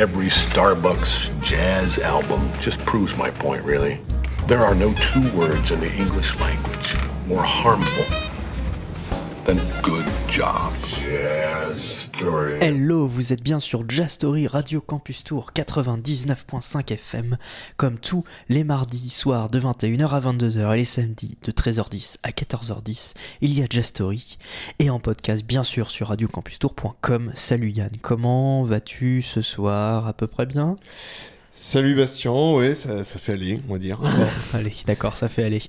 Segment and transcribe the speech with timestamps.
[0.00, 4.00] every Starbucks jazz album just proves my point, really.
[4.46, 8.29] There are no two words in the English language more harmful
[12.60, 17.38] Hello, vous êtes bien sur Jazz Radio Campus Tour 99.5 FM,
[17.76, 22.30] comme tous les mardis soirs de 21h à 22h et les samedis de 13h10 à
[22.30, 23.92] 14h10, il y a Jazz
[24.78, 27.32] et en podcast bien sûr sur radiocampustour.com.
[27.34, 30.06] Salut Yann, comment vas-tu ce soir?
[30.06, 30.76] À peu près bien?
[31.52, 34.00] Salut Bastien, ouais, ça, ça fait aller, on va dire.
[34.54, 35.62] Allez, d'accord, ça fait aller.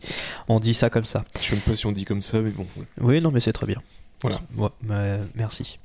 [0.47, 1.25] On dit ça comme ça.
[1.39, 2.67] Je sais même pas si on dit comme ça, mais bon.
[2.77, 2.85] ouais.
[3.01, 3.81] Oui, non, mais c'est très bien.
[4.21, 4.39] Voilà.
[4.55, 5.79] Ouais, bah, merci.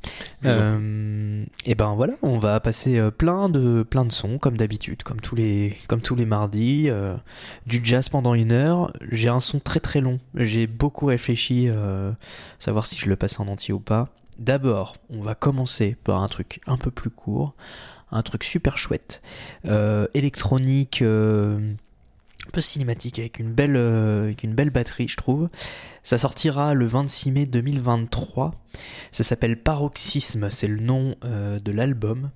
[0.45, 5.03] Euh, et ben voilà, on va passer euh, plein de plein de sons comme d'habitude,
[5.03, 7.17] comme tous les comme tous les mardis, euh,
[7.67, 8.93] du jazz pendant une heure.
[9.11, 10.21] J'ai un son très très long.
[10.35, 12.13] J'ai beaucoup réfléchi, euh,
[12.59, 14.11] savoir si je le passe en entier ou pas.
[14.39, 17.55] D'abord, on va commencer par un truc un peu plus court,
[18.11, 19.23] un truc super chouette,
[19.65, 21.03] euh, électronique.
[21.03, 21.75] euh,
[22.47, 25.49] un peu cinématique avec une belle euh, avec une belle batterie je trouve.
[26.05, 28.55] Ça sortira le 26 mai 2023
[29.11, 32.31] ça s'appelle Paroxysme c'est le nom de l'album.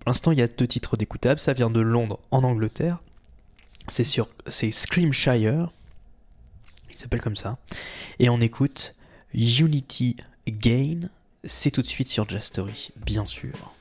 [0.00, 2.98] Pour l'instant il y a deux titres d'écoutables ça vient de Londres en Angleterre.
[3.88, 5.70] C'est sur c'est Screamshire.
[6.90, 7.56] Il s'appelle comme ça.
[8.18, 8.94] Et on écoute
[9.32, 10.16] Unity
[10.46, 11.08] Gain
[11.48, 13.72] c'est tout de suite sur Jazz Story bien sûr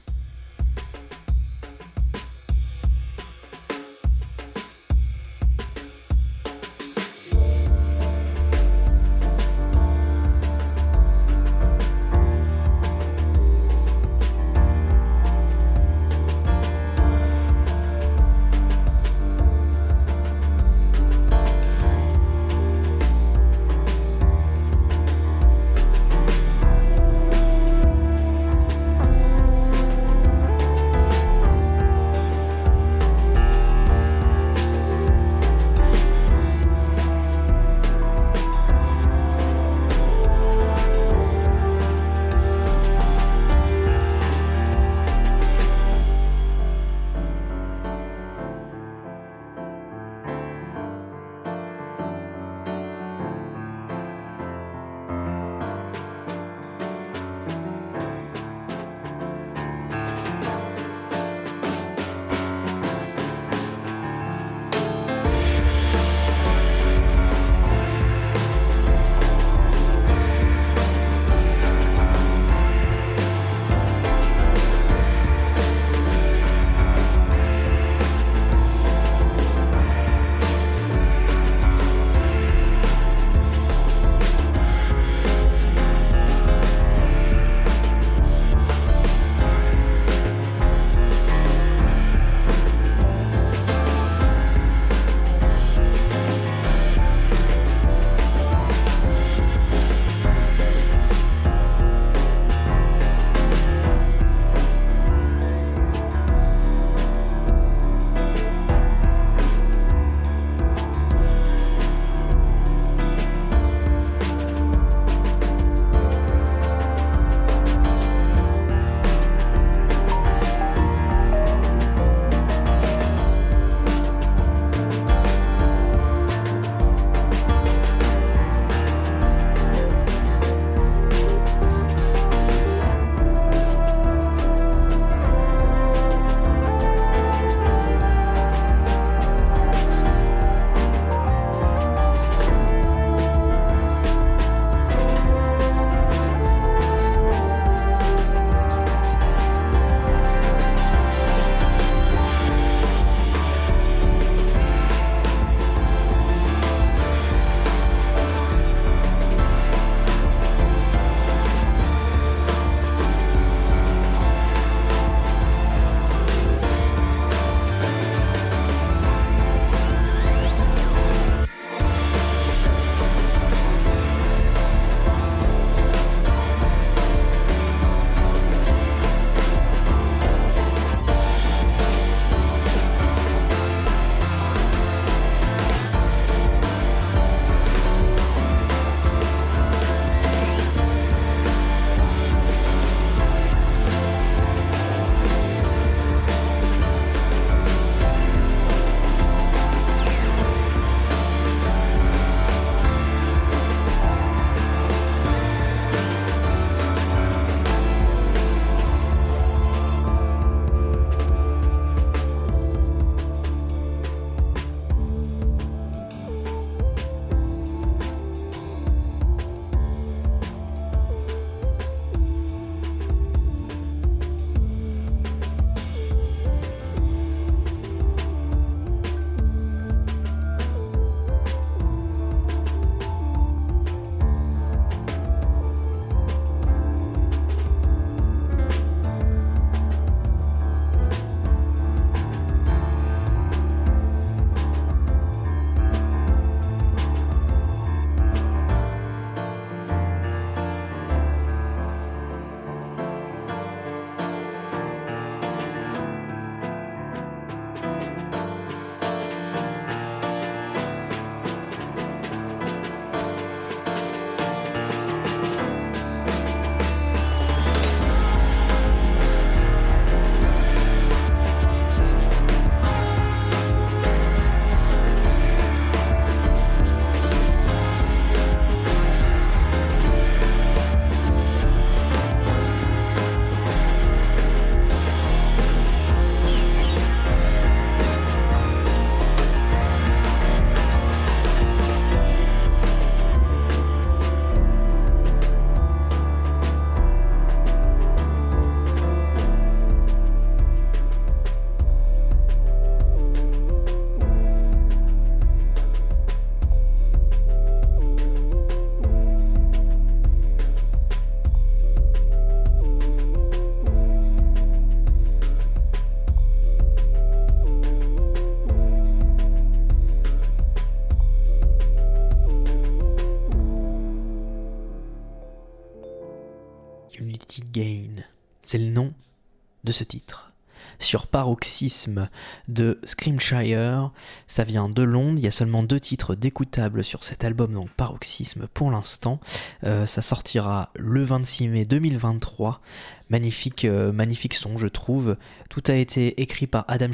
[331.07, 332.27] sur Paroxysme
[332.67, 334.11] de Screamshire.
[334.47, 335.35] Ça vient de Londres.
[335.37, 339.39] Il y a seulement deux titres d'écoutables sur cet album, donc Paroxysme pour l'instant.
[339.85, 342.81] Euh, ça sortira le 26 mai 2023.
[343.29, 345.37] Magnifique, euh, magnifique son, je trouve.
[345.69, 347.11] Tout a été écrit par Adam,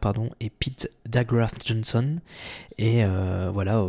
[0.00, 2.16] pardon, et Pete Dagraft Johnson.
[2.78, 3.84] Et euh, voilà.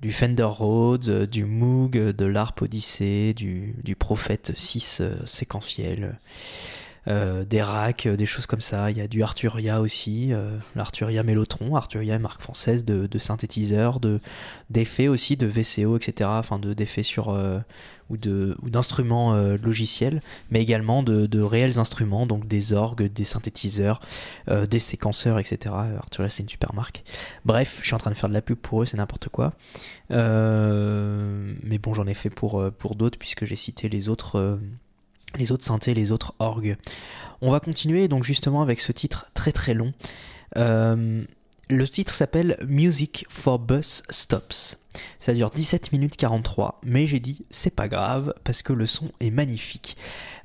[0.00, 6.20] du Fender Rhodes, du Moog, de l'Arp Odyssey, du, du Prophète 6 séquentiel.
[7.08, 8.90] Euh, des racks, euh, des choses comme ça.
[8.90, 14.20] Il y a du Arturia aussi, euh, l'Arturia Mellotron, Arturia marque française de, synthétiseurs, de
[14.70, 16.28] d'effets aussi, de VCO, etc.
[16.32, 17.28] Enfin de d'effets sur
[18.10, 20.20] ou de ou d'instruments logiciels,
[20.50, 24.00] mais également de, de, réels instruments, donc des orgues, des synthétiseurs,
[24.48, 25.74] des séquenceurs, etc.
[25.96, 27.04] Arturia c'est une super marque.
[27.44, 29.52] Bref, je suis en train de faire de la pub pour eux, c'est n'importe quoi.
[30.10, 34.58] mais bon, j'en ai fait pour pour d'autres puisque j'ai cité les autres
[35.34, 36.76] les autres synthés, les autres orgues.
[37.40, 39.92] On va continuer donc justement avec ce titre très très long.
[40.56, 41.24] Euh,
[41.68, 44.78] le titre s'appelle Music for Bus Stops.
[45.20, 49.10] Ça dure 17 minutes 43, mais j'ai dit c'est pas grave parce que le son
[49.20, 49.96] est magnifique.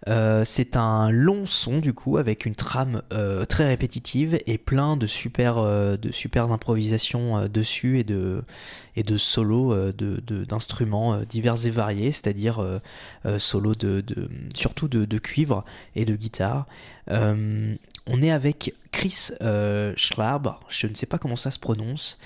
[0.07, 4.97] Euh, c'est un long son du coup avec une trame euh, très répétitive et plein
[4.97, 8.43] de super euh, de super improvisations dessus et de
[8.95, 12.81] et de solos de, d'instruments divers et variés, c'est-à-dire
[13.37, 15.63] solos de, de, surtout de, de, cuivre
[15.95, 16.65] et de guitare.
[17.07, 19.29] on est avec Chris
[19.95, 22.17] Schlab, je ne sais pas comment ça se prononce.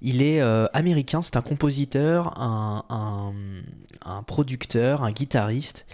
[0.00, 0.40] Il est
[0.72, 3.24] américain, c'est un compositeur, un,
[4.26, 5.86] producteur, un guitariste.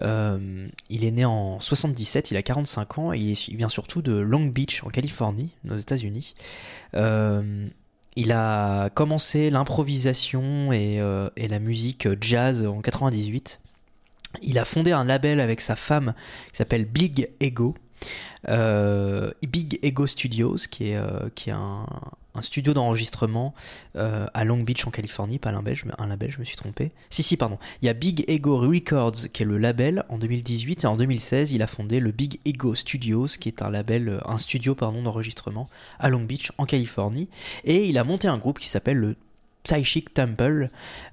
[0.00, 4.16] Euh, il est né en 77, il a 45 ans et il vient surtout de
[4.16, 6.34] Long Beach en Californie, aux États-Unis.
[6.94, 7.66] Euh,
[8.16, 11.00] il a commencé l'improvisation et,
[11.36, 13.60] et, la musique jazz en 98.
[14.42, 16.14] Il a fondé un label avec sa femme
[16.50, 17.74] qui s'appelle Big Ego.
[19.42, 21.00] Big Ego Studios, qui est,
[21.46, 21.86] est un,
[22.40, 23.54] studio d'enregistrement
[23.96, 26.56] euh, à Long Beach en Californie, pas un label, je, un label, je me suis
[26.56, 26.90] trompé.
[27.10, 27.58] Si, si, pardon.
[27.82, 31.52] Il y a Big Ego Records qui est le label en 2018 et en 2016
[31.52, 35.68] il a fondé le Big Ego Studios qui est un label, un studio pardon d'enregistrement
[35.98, 37.28] à Long Beach en Californie
[37.64, 39.16] et il a monté un groupe qui s'appelle le
[39.62, 40.70] Psychic Temple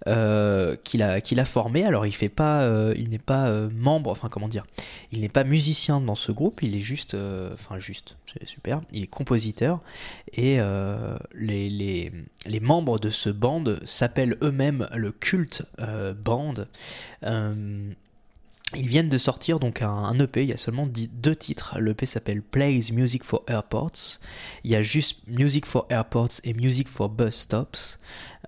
[0.07, 1.85] euh, qu'il a, formé.
[1.85, 4.65] Alors il fait pas, euh, il n'est pas euh, membre, enfin comment dire,
[5.11, 7.15] il n'est pas musicien dans ce groupe, il est juste,
[7.53, 9.81] enfin juste, c'est super, il est compositeur
[10.33, 10.59] et
[11.33, 12.11] les,
[12.61, 15.63] membres de ce band s'appellent eux-mêmes le Cult
[16.23, 16.65] Band.
[18.75, 21.79] Ils viennent de sortir donc un, EP, il y a seulement deux titres.
[21.79, 24.19] L'EP s'appelle Plays Music for Airports.
[24.63, 27.99] Il y a juste Music for Airports et Music for Bus Stops.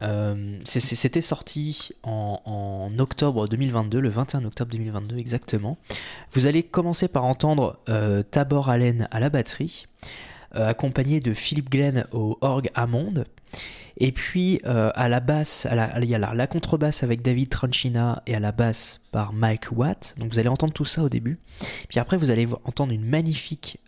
[0.01, 5.77] Euh, c'était sorti en, octobre 2022, le 21 octobre 2022 exactement.
[6.31, 9.85] Vous allez commencer par entendre euh, Tabor Allen à la batterie,
[10.55, 13.25] euh, accompagné de Philippe Glenn au orgue Hammond.
[13.97, 18.39] Et puis à la basse, il y a la, contrebasse avec David Tranchina et à
[18.39, 20.15] la basse par Mike Watt.
[20.17, 21.37] Donc vous allez entendre tout ça au début.
[21.89, 23.79] Puis après vous allez entendre une magnifique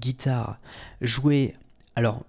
[0.00, 0.58] guitare
[1.02, 1.54] jouée.
[1.96, 2.22] Alors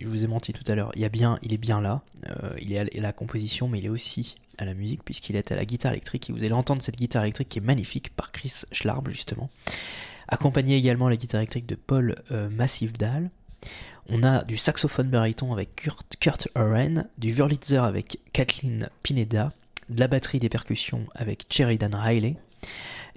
[0.00, 2.72] je vous ai menti tout à l'heure, il, bien, il est bien là, euh, il
[2.72, 5.64] est à la composition, mais il est aussi à la musique, puisqu'il est à la
[5.64, 9.08] guitare électrique, et vous allez entendre cette guitare électrique qui est magnifique par Chris Schlarb,
[9.08, 9.50] justement.
[10.28, 13.30] Accompagné également la guitare électrique de Paul euh, Massifdal.
[14.08, 19.52] On a du saxophone baryton avec Kurt, Kurt Oren, du Wurlitzer avec Kathleen Pineda,
[19.88, 22.36] de la batterie des percussions avec Sheridan Riley,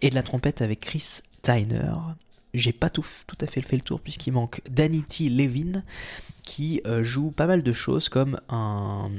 [0.02, 1.94] et de la trompette avec Chris Tyner,
[2.54, 3.06] j'ai pas tout,
[3.42, 5.84] à fait fait le tour puisqu'il manque Danity Levin
[6.44, 9.12] qui euh, joue pas mal de choses comme un,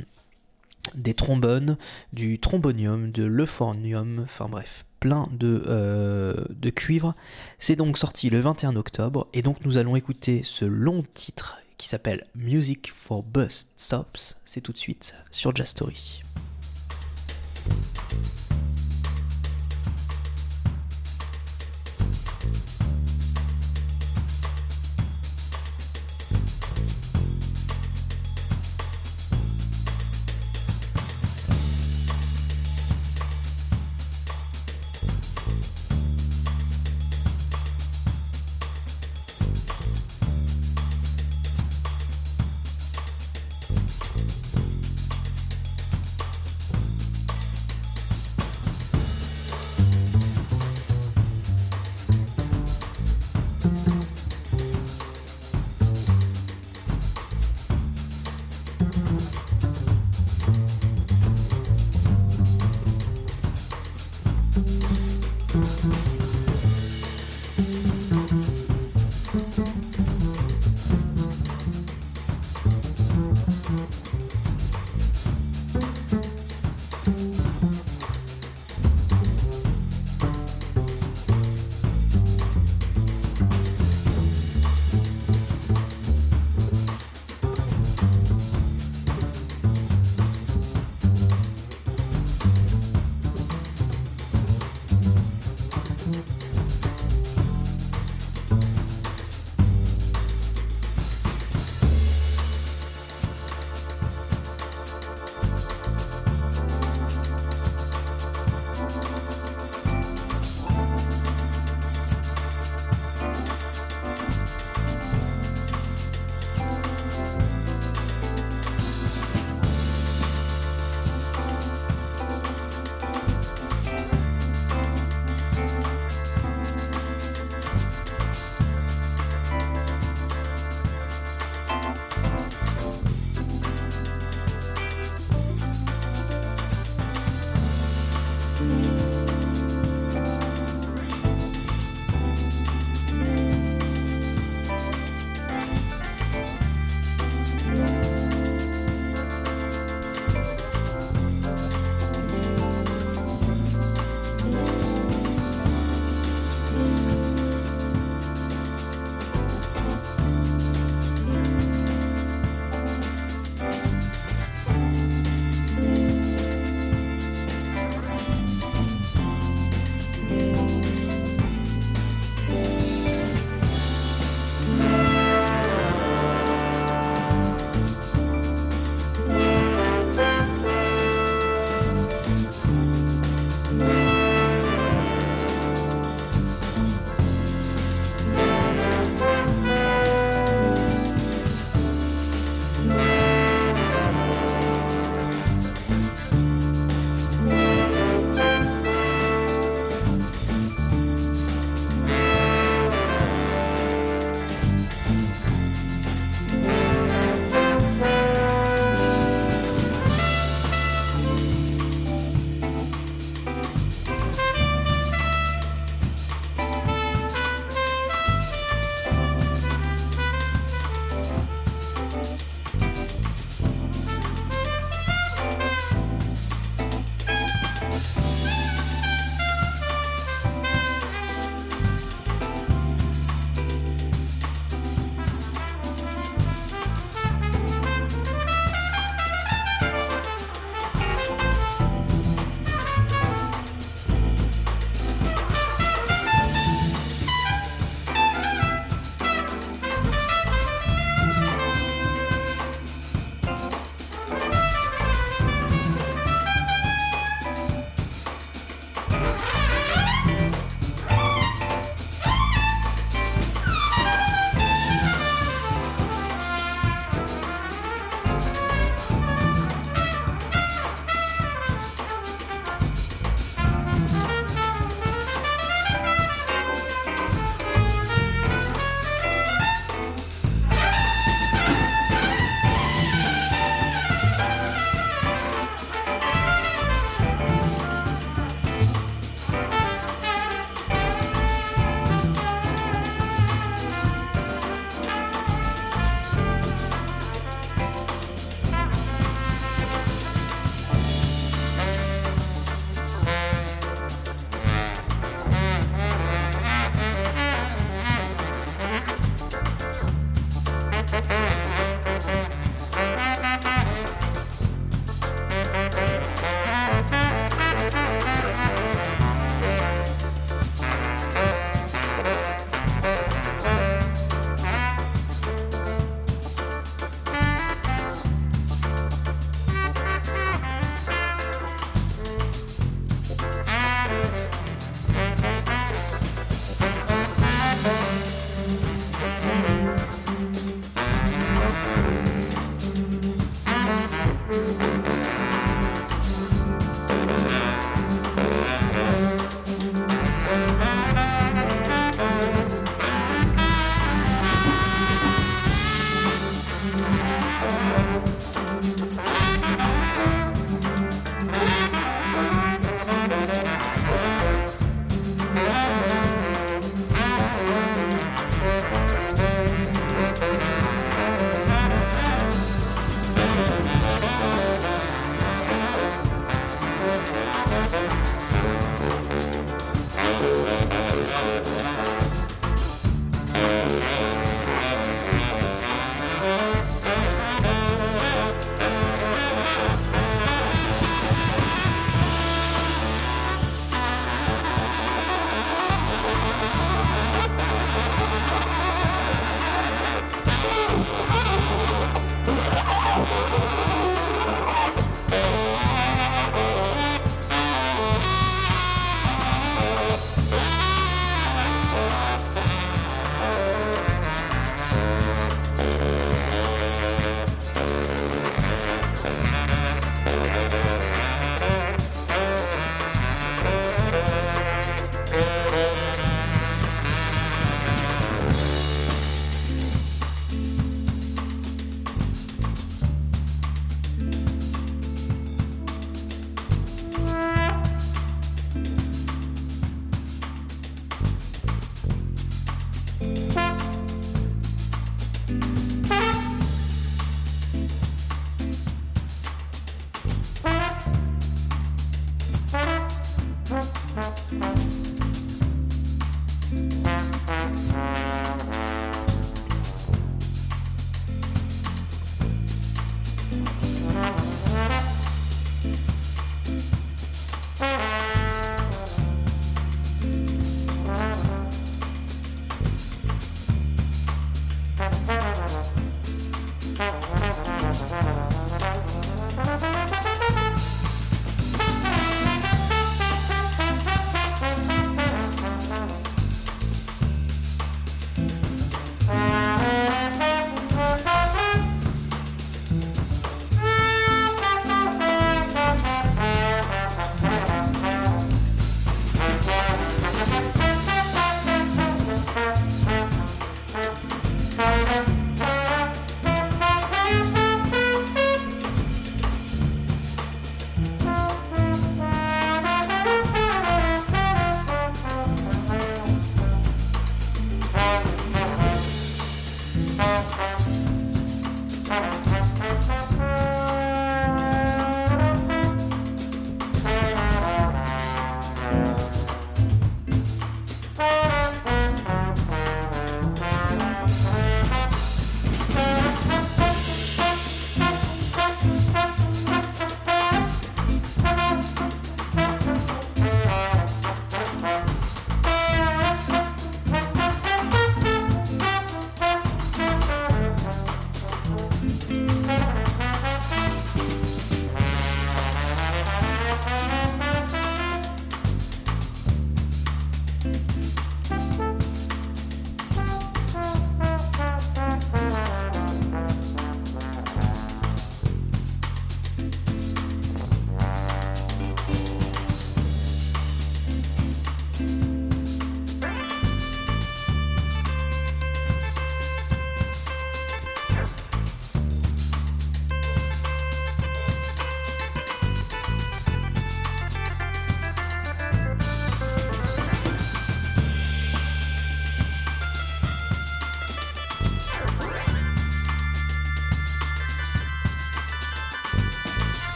[0.95, 1.77] des trombones,
[2.13, 7.15] du trombonium, de l'euphonium, enfin bref, plein de, euh, de cuivre.
[7.59, 11.89] C'est donc sorti le 21 octobre et donc nous allons écouter ce long titre qui
[11.89, 14.39] s'appelle Music for Bus Stops.
[14.45, 16.23] C'est tout de suite sur Jazz Story.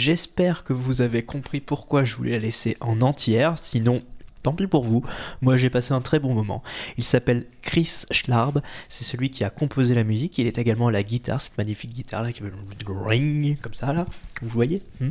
[0.00, 4.02] J'espère que vous avez compris pourquoi je voulais la laisser en entière, sinon
[4.42, 5.04] Tant pis pour vous,
[5.42, 6.62] moi j'ai passé un très bon moment.
[6.96, 10.90] Il s'appelle Chris Schlarb, c'est celui qui a composé la musique, il est également à
[10.90, 12.50] la guitare, cette magnifique guitare là qui fait
[12.88, 14.06] ring comme ça là,
[14.42, 15.10] vous voyez hmm.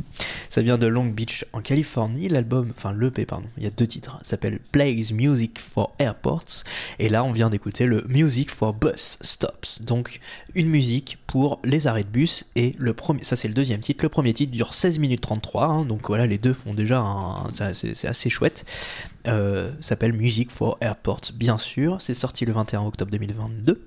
[0.50, 3.86] Ça vient de Long Beach en Californie, l'album, enfin l'EP pardon, il y a deux
[3.86, 6.64] titres, s'appelle Plays Music for Airports,
[6.98, 10.20] et là on vient d'écouter le Music for Bus Stops, donc
[10.54, 14.04] une musique pour les arrêts de bus, et le premier, ça c'est le deuxième titre,
[14.04, 17.50] le premier titre dure 16 minutes 33, hein, donc voilà les deux font déjà un,
[17.72, 18.66] c'est assez chouette.
[19.26, 22.00] Euh, s'appelle Music for Airports, bien sûr.
[22.00, 23.86] C'est sorti le 21 octobre 2022.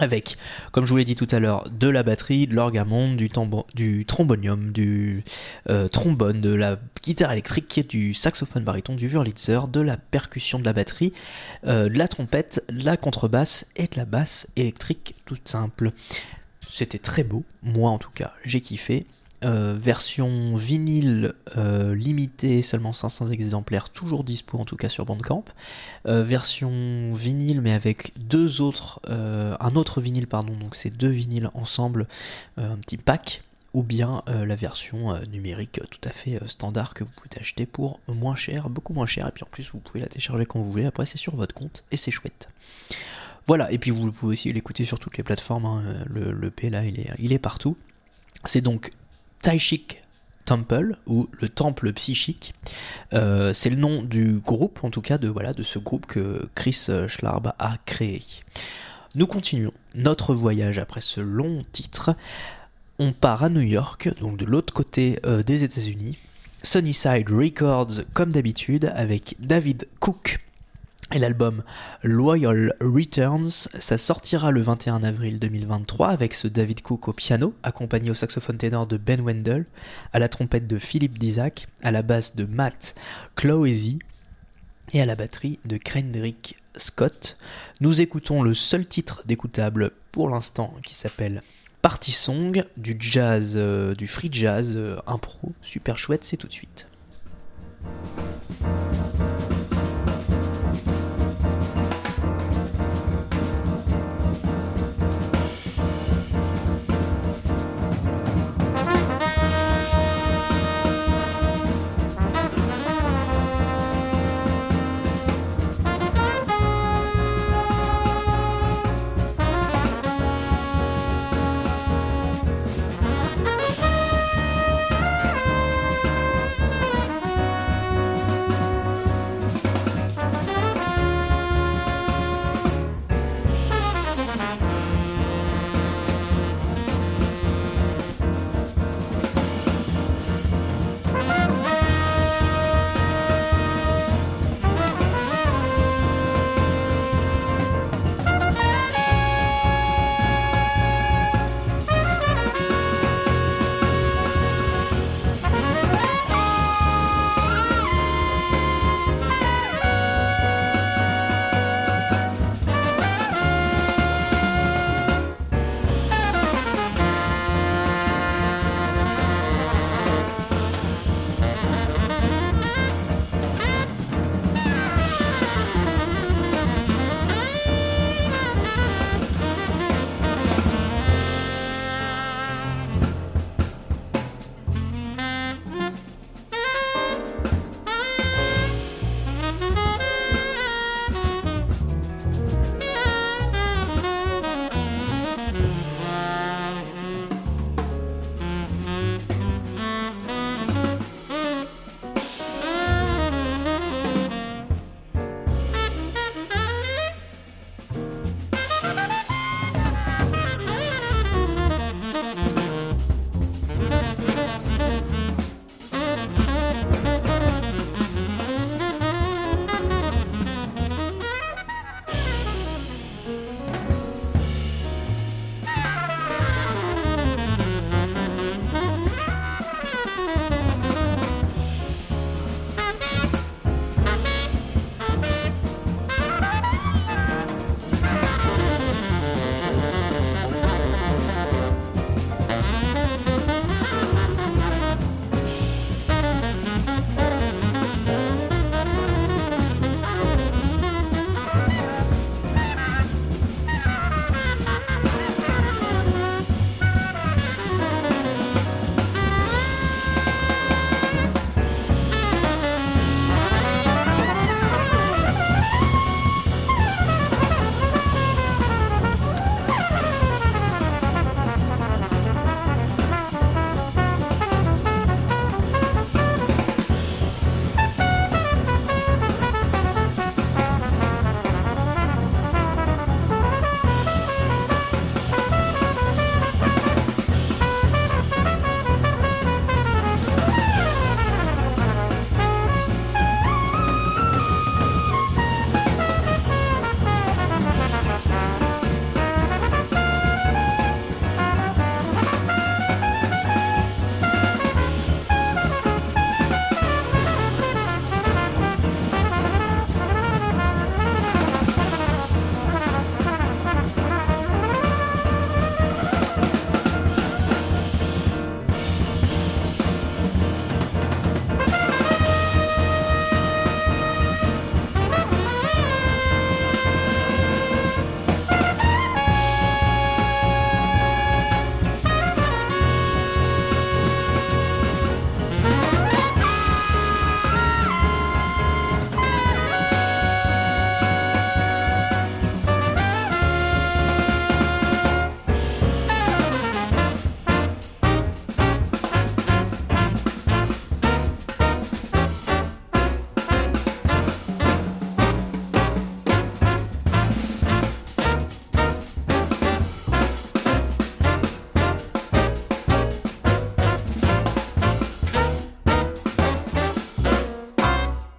[0.00, 0.36] Avec,
[0.70, 3.28] comme je vous l'ai dit tout à l'heure, de la batterie, de l'orgamon, du,
[3.74, 5.24] du trombonium, du
[5.68, 10.64] euh, trombone, de la guitare électrique, du saxophone baryton, du Wurlitzer, de la percussion de
[10.64, 11.12] la batterie,
[11.66, 15.90] euh, de la trompette, la contrebasse et de la basse électrique toute simple.
[16.70, 19.04] C'était très beau, moi en tout cas, j'ai kiffé.
[19.44, 25.44] Euh, version vinyle euh, limitée, seulement 500 exemplaires, toujours dispo en tout cas sur Bandcamp.
[26.06, 31.50] Euh, version vinyle mais avec deux autres, un autre vinyle pardon, donc c'est deux vinyles
[31.54, 32.08] ensemble,
[32.56, 33.42] un petit pack.
[33.74, 38.34] Ou bien la version numérique tout à fait standard que vous pouvez acheter pour moins
[38.34, 40.86] cher, beaucoup moins cher, et puis en plus vous pouvez la télécharger quand vous voulez,
[40.86, 42.48] après c'est sur votre compte et c'est chouette.
[43.46, 46.04] Voilà, et puis vous pouvez aussi l'écouter sur toutes les plateformes, hein.
[46.06, 47.76] le, le P là il est, il est partout.
[48.44, 48.92] C'est donc
[49.42, 50.02] Taishik
[50.44, 52.54] Temple ou le temple psychique.
[53.12, 56.48] Euh, c'est le nom du groupe, en tout cas de, voilà, de ce groupe que
[56.54, 58.22] Chris Schlarb a créé.
[59.14, 62.14] Nous continuons notre voyage après ce long titre.
[62.98, 66.18] On part à New York, donc de l'autre côté euh, des États-Unis.
[66.62, 70.40] Sunnyside Records, comme d'habitude, avec David Cook
[71.12, 71.62] et l'album
[72.02, 78.10] Loyal Returns, ça sortira le 21 avril 2023 avec ce David Cook au piano, accompagné
[78.10, 79.66] au saxophone ténor de Ben Wendell,
[80.12, 82.94] à la trompette de Philippe Dizak, à la basse de Matt
[83.36, 83.98] Cloesy
[84.92, 87.38] et à la batterie de Kendrick Scott.
[87.80, 91.42] Nous écoutons le seul titre d'écoutable pour l'instant qui s'appelle
[91.80, 96.52] Party Song, du jazz, euh, du free jazz euh, impro, super chouette, c'est tout de
[96.52, 96.86] suite.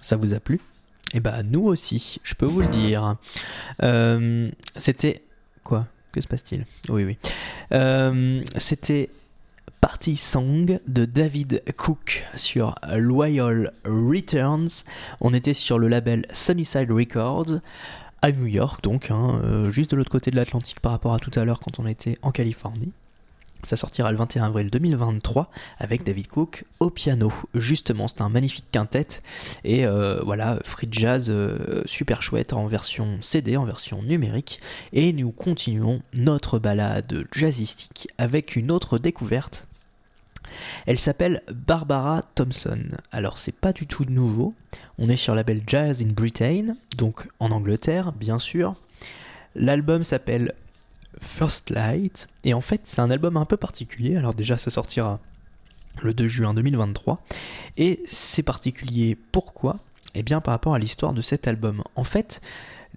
[0.10, 0.60] Ça vous a plu?
[1.14, 3.16] Eh ben nous aussi, je peux vous le dire.
[3.84, 5.22] Euh, C'était
[5.64, 5.86] quoi?
[6.12, 6.66] Que se passe-t-il?
[6.92, 7.20] Oui, oui.
[7.74, 9.12] Euh, C'était
[9.82, 14.84] Party Song de David Cook sur Loyal Returns.
[15.22, 17.58] On était sur le label Sunnyside Records
[18.24, 21.20] à New York, donc hein, euh, juste de l'autre côté de l'Atlantique par rapport à
[21.20, 22.94] tout à l'heure quand on était en Californie.
[23.64, 27.32] Ça sortira le 21 avril 2023 avec David Cook au piano.
[27.54, 29.22] Justement, c'est un magnifique quintet
[29.64, 34.62] et euh, voilà, free jazz euh, super chouette en version CD, en version numérique.
[34.94, 39.68] Et nous continuons notre balade jazzistique avec une autre découverte.
[40.86, 42.84] Elle s'appelle Barbara Thompson.
[43.12, 44.54] Alors c'est pas du tout nouveau.
[44.98, 48.76] On est sur la label Jazz in Britain, donc en Angleterre, bien sûr.
[49.56, 50.54] L'album s'appelle
[51.22, 52.28] First Light.
[52.44, 54.16] Et en fait, c'est un album un peu particulier.
[54.16, 55.20] Alors déjà, ça sortira
[56.02, 57.22] le 2 juin 2023.
[57.78, 59.78] Et c'est particulier pourquoi?
[60.16, 61.84] Eh bien par rapport à l'histoire de cet album.
[61.96, 62.42] En fait,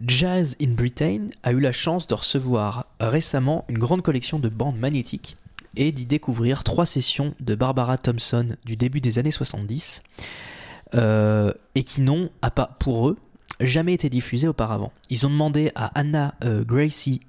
[0.06, 4.78] Jazz in Britain a eu la chance de recevoir récemment une grande collection de bandes
[4.78, 5.36] magnétiques
[5.76, 10.02] et d'y découvrir trois sessions de Barbara Thompson du début des années 70
[10.94, 12.30] euh, et qui n'ont,
[12.78, 13.18] pour eux,
[13.60, 14.92] jamais été diffusées auparavant.
[15.10, 17.20] Ils ont demandé à Anna euh, Gracie,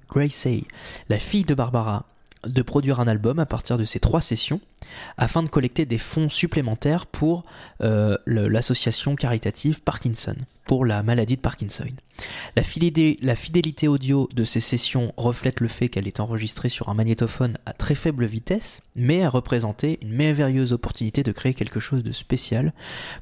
[1.08, 2.06] la fille de Barbara,
[2.46, 4.60] de produire un album à partir de ces trois sessions
[5.16, 7.44] afin de collecter des fonds supplémentaires pour
[7.80, 11.88] euh, l'association caritative Parkinson, pour la maladie de Parkinson.
[12.54, 16.88] La fidélité, la fidélité audio de ces sessions reflète le fait qu'elle est enregistrée sur
[16.88, 21.80] un magnétophone à très faible vitesse, mais a représenté une merveilleuse opportunité de créer quelque
[21.80, 22.72] chose de spécial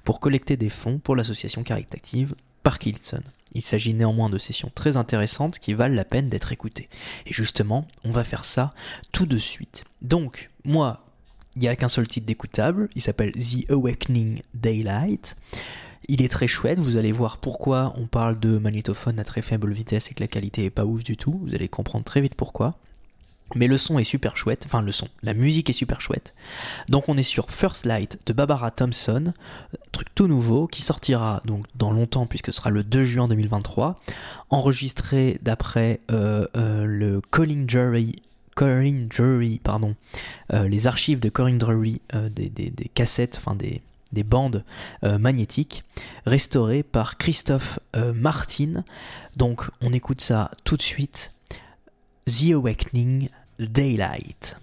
[0.05, 3.23] pour collecter des fonds pour l'association caritative Parkinson.
[3.55, 6.89] Il s'agit néanmoins de sessions très intéressantes qui valent la peine d'être écoutées.
[7.27, 8.73] Et justement, on va faire ça
[9.13, 9.85] tout de suite.
[10.01, 11.05] Donc, moi,
[11.57, 15.37] il n'y a qu'un seul titre d'écoutable, il s'appelle The Awakening Daylight.
[16.09, 19.73] Il est très chouette, vous allez voir pourquoi on parle de magnétophone à très faible
[19.73, 22.35] vitesse et que la qualité est pas ouf du tout, vous allez comprendre très vite
[22.35, 22.79] pourquoi.
[23.55, 26.35] Mais le son est super chouette, enfin le son, la musique est super chouette.
[26.89, 29.33] Donc on est sur First Light de Barbara Thompson,
[29.93, 34.01] truc tout nouveau qui sortira donc dans longtemps puisque ce sera le 2 juin 2023,
[34.51, 38.23] enregistré d'après euh, euh, le Colin Jury.
[39.11, 39.97] Jury, pardon,
[40.53, 43.81] euh, les archives de Corinne Drury, des, cassettes, enfin des,
[44.13, 44.63] des bandes
[45.03, 45.85] magnétiques,
[46.27, 47.81] restaurées par Christophe
[48.15, 48.85] Martin.
[49.37, 51.33] Donc on écoute ça tout de suite.
[52.27, 53.31] The Awakening
[53.67, 54.55] Daylight.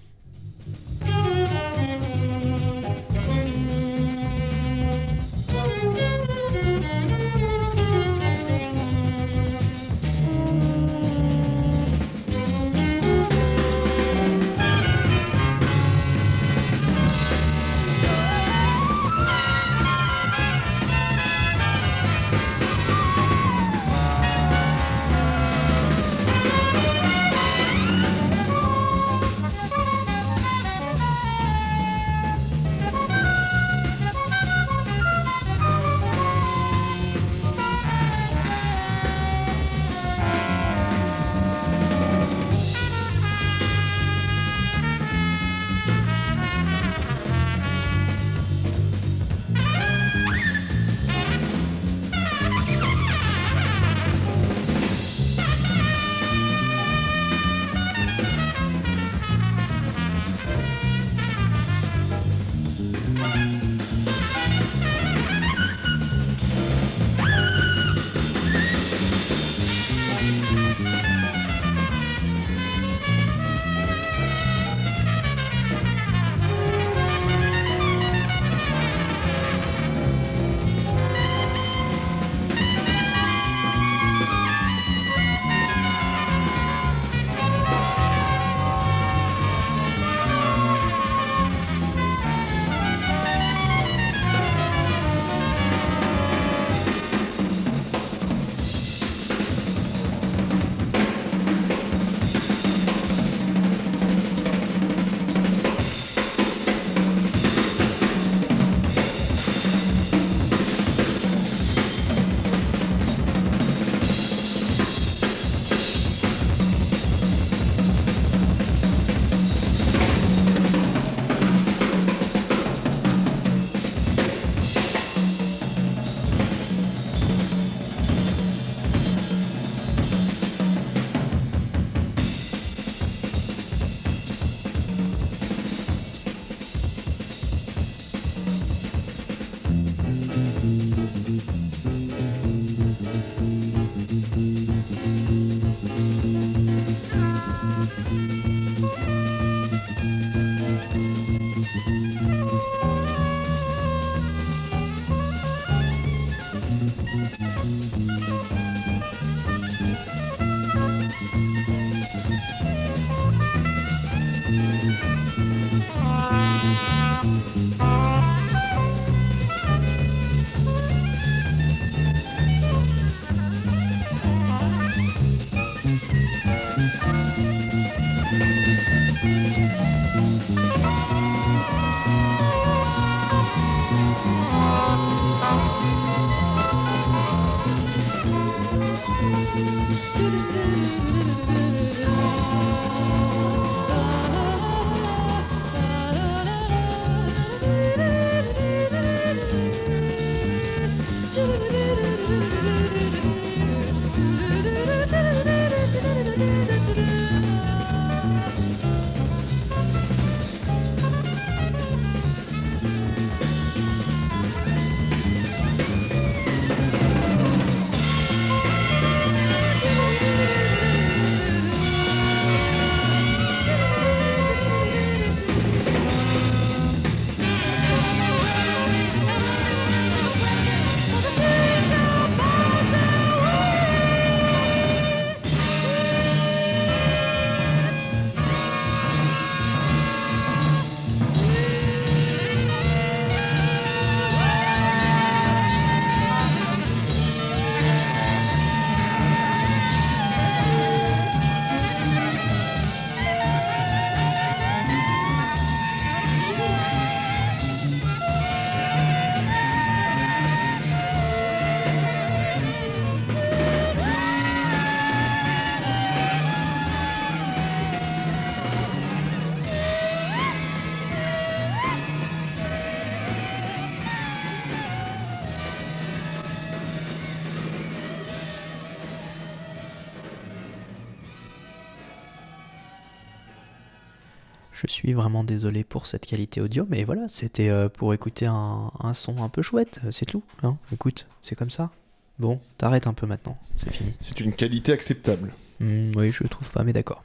[284.81, 288.91] Je suis vraiment désolé pour cette qualité audio, mais voilà, c'était euh, pour écouter un,
[288.99, 290.41] un son un peu chouette, c'est tout.
[290.63, 290.77] Hein.
[290.93, 291.91] Écoute, c'est comme ça.
[292.37, 294.13] Bon, t'arrêtes un peu maintenant, c'est fini.
[294.19, 295.53] C'est une qualité acceptable.
[295.81, 297.23] Hmm, oui, je trouve pas, mais d'accord.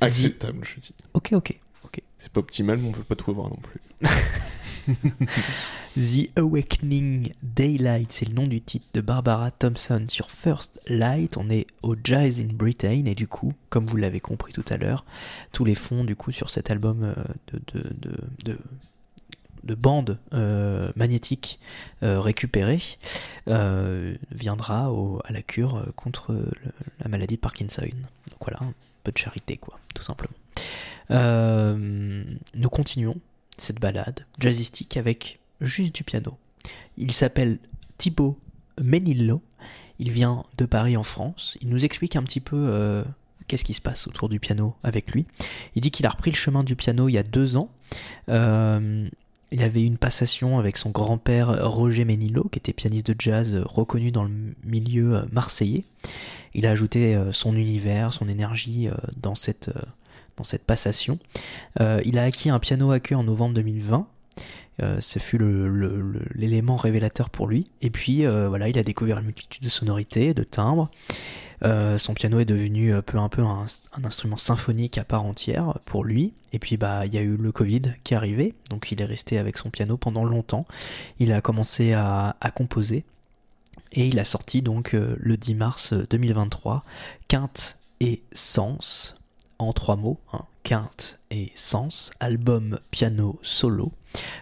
[0.00, 0.94] Acceptable, je dis.
[1.14, 2.00] Ok, ok, ok.
[2.18, 3.80] C'est pas optimal, mais on peut pas tout avoir non plus.
[5.96, 11.36] The Awakening Daylight, c'est le nom du titre de Barbara Thompson sur First Light.
[11.36, 14.76] On est au Jazz in Britain et du coup, comme vous l'avez compris tout à
[14.76, 15.04] l'heure,
[15.52, 17.14] tous les fonds du coup sur cet album euh,
[17.52, 18.12] de, de, de,
[18.44, 18.58] de
[19.64, 21.58] de bandes euh, magnétiques
[22.02, 22.82] euh, récupérées
[23.48, 24.90] euh, viendra
[25.24, 26.34] à la cure contre
[27.00, 27.82] la maladie de Parkinson.
[27.82, 28.72] Donc voilà, un
[29.04, 30.34] peu de charité, quoi, tout simplement.
[32.54, 33.16] Nous continuons
[33.60, 36.36] cette balade jazzistique avec juste du piano.
[36.96, 37.58] Il s'appelle
[37.96, 38.38] Thibaut
[38.80, 39.42] Menillo.
[39.98, 41.58] Il vient de Paris en France.
[41.60, 43.02] Il nous explique un petit peu euh,
[43.48, 45.26] qu'est-ce qui se passe autour du piano avec lui.
[45.74, 47.70] Il dit qu'il a repris le chemin du piano il y a deux ans.
[48.28, 49.08] Euh,
[49.50, 54.12] il avait une passation avec son grand-père Roger Menillo, qui était pianiste de jazz reconnu
[54.12, 55.84] dans le milieu marseillais.
[56.54, 58.88] Il a ajouté euh, son univers, son énergie
[59.20, 59.70] dans cette,
[60.38, 61.18] dans cette passation.
[61.80, 64.06] Euh, il a acquis un piano à queue en novembre 2020.
[64.80, 65.38] Euh, ce fut
[66.34, 67.70] l'élément révélateur pour lui.
[67.80, 70.90] Et puis euh, voilà, il a découvert une multitude de sonorités, de timbres.
[71.64, 73.66] Euh, son piano est devenu peu peu un,
[74.04, 76.32] instrument symphonique à part entière pour lui.
[76.52, 79.06] Et puis bah il y a eu le Covid qui est arrivé, donc il est
[79.06, 80.66] resté avec son piano pendant longtemps.
[81.18, 83.04] Il a commencé à, à composer
[83.90, 86.84] et il a sorti donc le 10 mars 2023
[87.26, 89.17] Quinte et Sens
[89.58, 93.92] en trois mots, hein, Quinte et Sens, album piano solo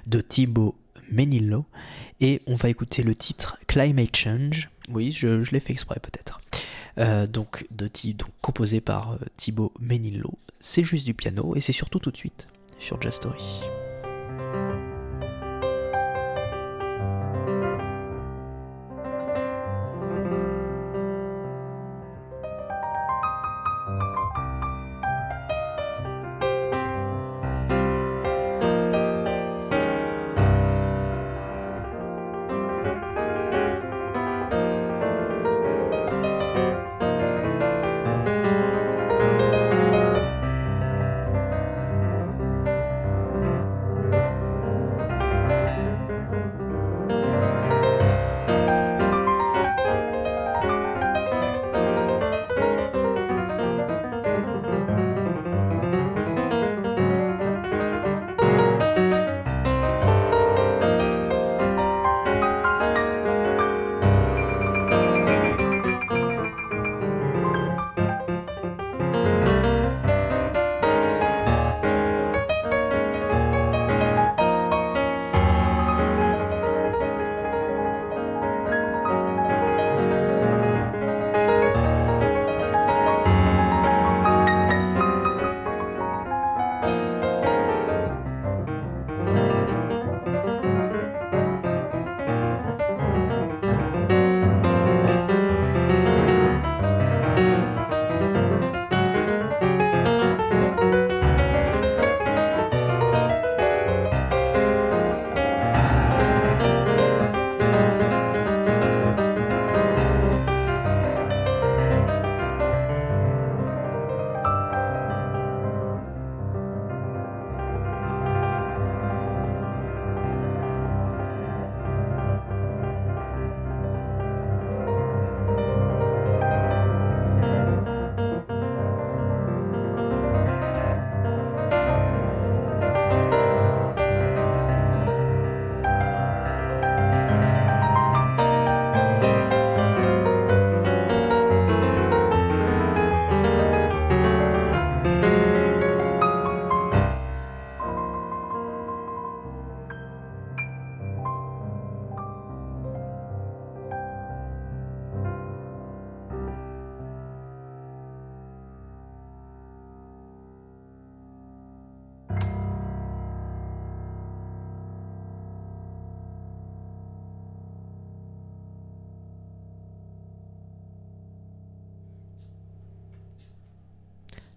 [0.07, 0.75] de Thibaut
[1.11, 1.65] Menillo
[2.21, 4.71] et on va écouter le titre Climate Change.
[4.89, 6.41] Oui, je, l'ai fait exprès peut-être.
[6.99, 10.39] Euh, donc, de, donc composé par euh, Thibaut Menillo.
[10.61, 12.49] C'est juste du piano et c'est surtout tout de suite
[12.79, 13.43] sur Jazz Story.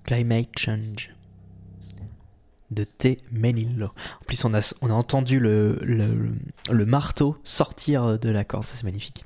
[0.10, 1.12] Climate Change
[2.72, 3.20] de T.
[3.32, 3.86] Menillo.
[3.86, 6.32] En plus, on a, on a entendu le, le,
[6.72, 9.24] le marteau sortir de la corde, ça c'est magnifique.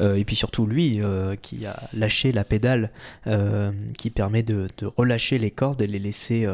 [0.00, 2.90] Euh, et puis surtout lui euh, qui a lâché la pédale
[3.26, 6.46] euh, qui permet de, de relâcher les cordes et les laisser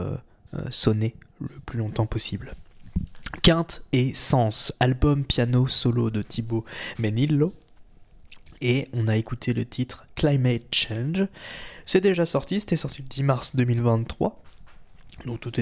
[0.70, 2.54] sonner le plus longtemps possible.
[3.42, 6.64] Quinte et Sens, album piano solo de Thibaut
[7.00, 7.52] Menillo.
[8.64, 11.26] Et on a écouté le titre Climate Change.
[11.84, 14.42] C'est déjà sorti, c'était sorti le 10 mars 2023.
[15.26, 15.60] Donc tout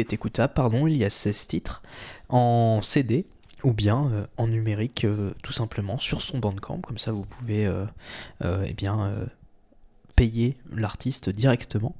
[0.00, 1.82] est, écoutable, pardon, il y a 16 titres
[2.28, 3.26] en CD
[3.64, 7.66] ou bien euh, en numérique euh, tout simplement sur son bandcamp, comme ça vous pouvez
[7.66, 7.84] euh,
[8.64, 9.12] eh bien,
[10.14, 11.96] payer l'artiste directement.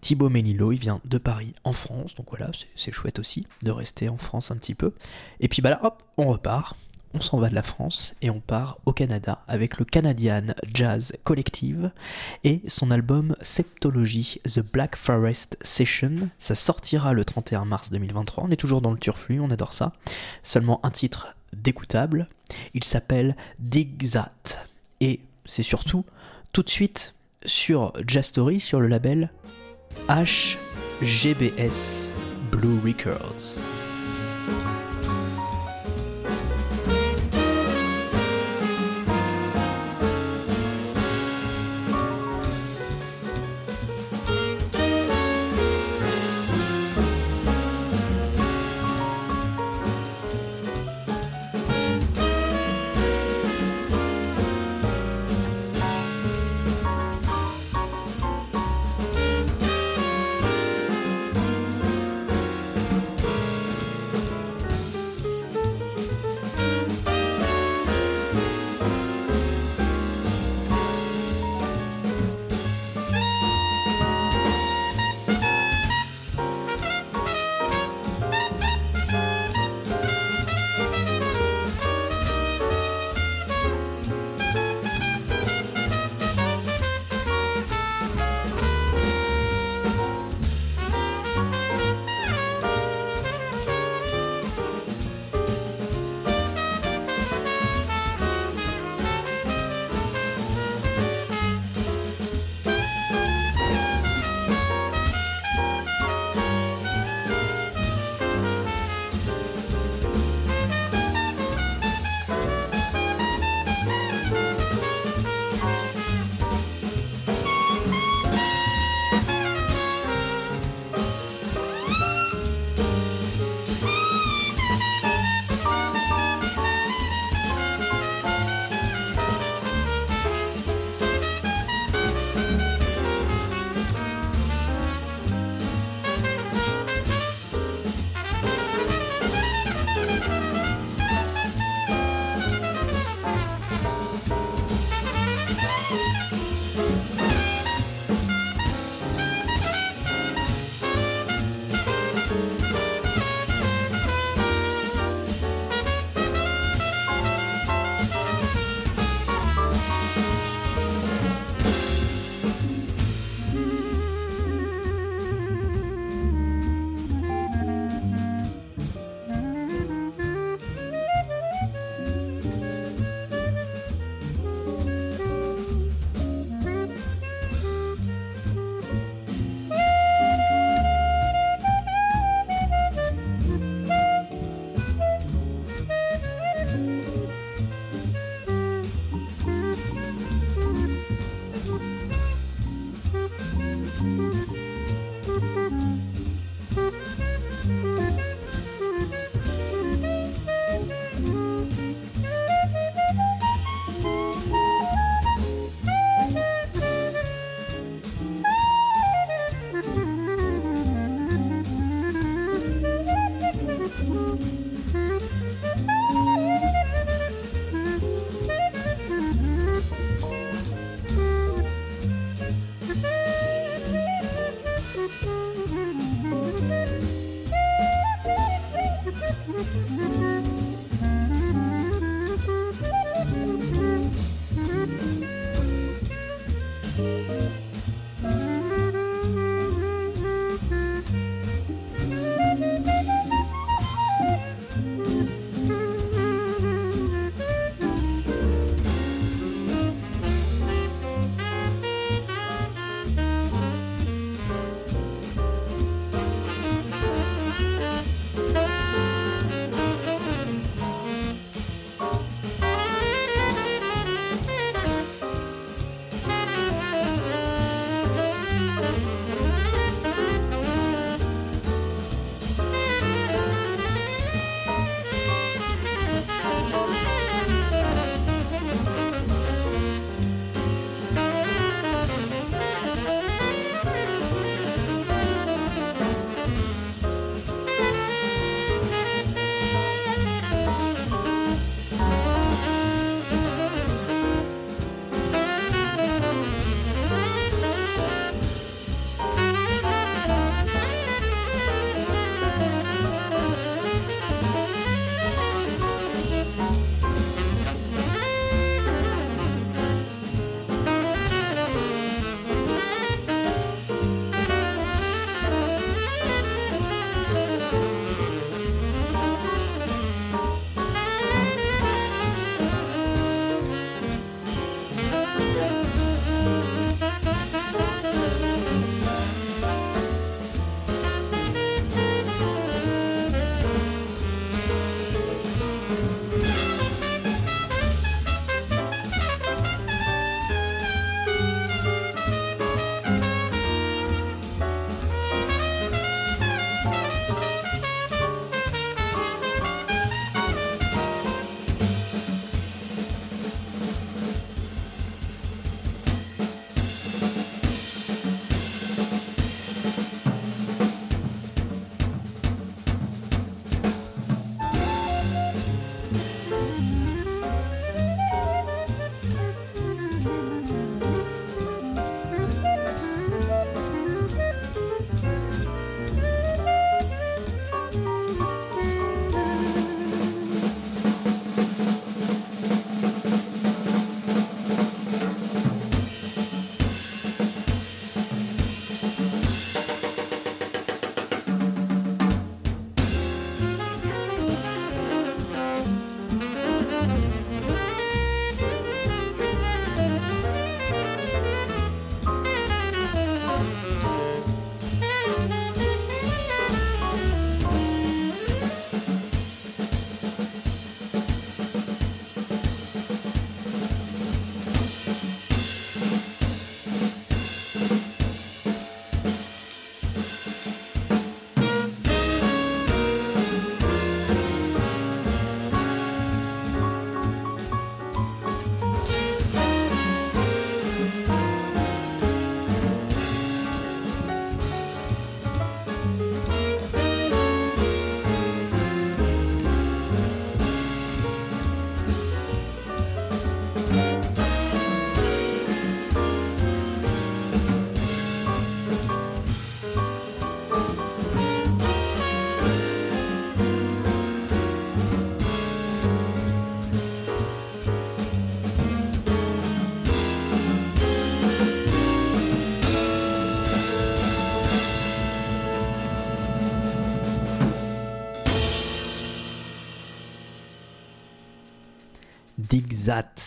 [0.00, 4.08] Thibaut Menilo, il vient de Paris en France, donc voilà, c'est chouette aussi de rester
[4.08, 4.94] en France un petit peu.
[5.40, 6.76] Et puis bah hop, on repart
[7.14, 11.12] on s'en va de la France et on part au Canada avec le Canadian Jazz
[11.24, 11.90] Collective
[12.44, 16.30] et son album Septology The Black Forest Session.
[16.38, 18.44] Ça sortira le 31 mars 2023.
[18.44, 19.92] On est toujours dans le turflu, on adore ça.
[20.42, 22.28] Seulement un titre découtable.
[22.74, 24.66] Il s'appelle Dig That.
[25.00, 26.04] Et c'est surtout
[26.52, 29.30] tout de suite sur Jazz Story, sur le label
[30.08, 30.52] HGBS
[32.50, 33.81] Blue Records.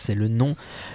[0.06, 0.54] C'est le nom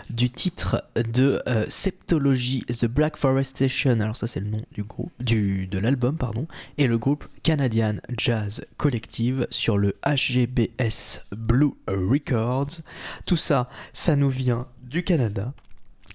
[0.10, 4.00] du titre de euh, Septology The Black Forestation.
[4.00, 6.48] Alors ça c'est le nom du groupe, de l'album pardon,
[6.78, 12.80] et le groupe Canadian Jazz Collective sur le HGBS Blue Records.
[13.26, 15.54] Tout ça, ça nous vient du Canada.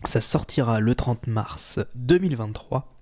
[0.05, 2.95] Ça sortira le 30 mars 2023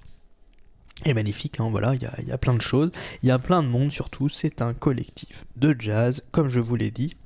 [1.05, 2.91] est magnifique, hein, voilà, il y a plein de choses,
[3.23, 6.77] il y a plein de monde surtout, c'est un collectif de jazz, comme je vous
[6.77, 7.17] l'ai dit.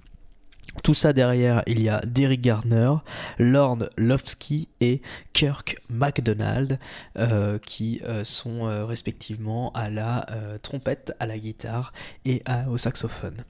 [0.82, 2.92] Tout ça derrière, il y a Derek Gardner,
[3.38, 5.02] Lorne Lovsky et
[5.34, 6.78] Kirk MacDonald
[7.18, 10.24] euh, qui euh, sont euh, respectivement à la
[10.62, 11.92] trompette, à la guitare
[12.24, 13.44] et au saxophone.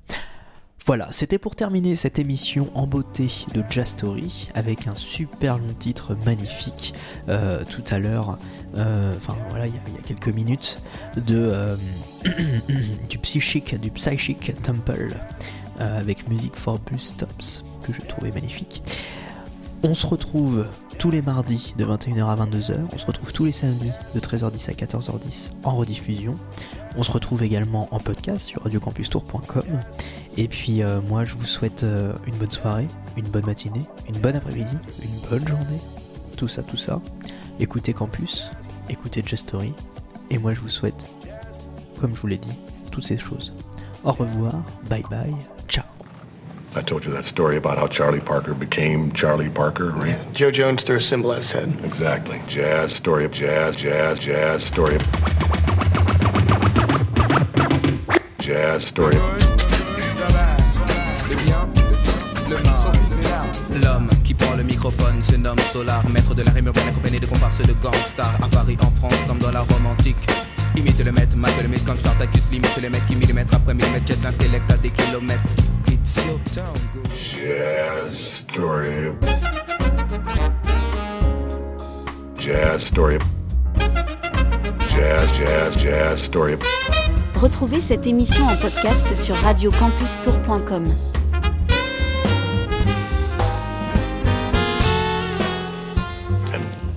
[0.87, 5.75] Voilà, c'était pour terminer cette émission en beauté de Jazz Story avec un super long
[5.79, 6.95] titre magnifique
[7.27, 8.39] tout à l'heure,
[8.75, 10.81] enfin voilà, il y, a- quelques minutes,
[11.17, 11.77] de,
[13.11, 13.77] du psychic,
[14.63, 15.15] temple
[15.79, 18.83] avec Music for Bus Stops que je trouvais magnifique.
[19.83, 20.67] On se retrouve
[20.99, 24.71] tous les mardis de 21h à 22h, on se retrouve tous les samedis de 13h10
[24.71, 26.35] à 14h10 en rediffusion.
[26.97, 29.63] On se retrouve également en podcast sur radiocampustour.com.
[30.37, 34.19] Et puis euh, moi je vous souhaite euh, une bonne soirée, une bonne matinée, une
[34.19, 35.81] bonne après-midi, une bonne journée,
[36.37, 37.01] tout ça, tout ça.
[37.61, 38.51] Écoutez Campus,
[38.89, 39.73] écoutez Just Story.
[40.31, 41.05] Et moi je vous souhaite,
[42.01, 42.59] comme je vous l'ai dit,
[42.91, 43.53] toutes ces choses.
[44.05, 44.55] Au revoir,
[44.89, 45.35] bye bye.
[46.75, 50.09] I told you that story about how Charlie Parker became Charlie Parker, right?
[50.09, 51.75] Yeah, Joe Jones threw a cymbal at his head.
[51.83, 52.41] Exactly.
[52.47, 55.03] Jazz, story of jazz, jazz, jazz, story of...
[58.39, 59.45] Jazz, story of...
[63.83, 67.27] L'homme qui prend le microphone se nomme Solar, maître de la rime urbaine accompagné de
[67.27, 70.17] comparses de gangsters à Paris, en France, comme dans la Rome antique.
[70.77, 74.07] Imite le maître, mate le mythe comme Spartacus, limite le mec qui millimètre après millimètre
[74.07, 75.43] jette l'intellect à des kilomètres.
[75.91, 77.03] It's your town, go.
[77.15, 79.13] Jazz, story.
[82.39, 83.19] Jazz, story.
[84.91, 86.55] Jazz, jazz, jazz, story.
[87.35, 90.85] Retrouvez cette émission en podcast sur radiocampustour.com.